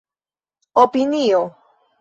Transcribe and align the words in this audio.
opinio 0.83 1.45